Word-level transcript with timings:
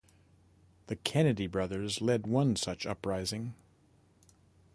The 0.87 0.95
Kennedy 0.95 1.45
Brothers 1.45 2.01
led 2.01 2.25
one 2.25 2.55
such 2.55 2.87
uprising. 2.87 3.53